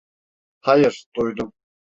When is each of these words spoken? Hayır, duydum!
Hayır, 0.59 1.05
duydum! 1.15 1.53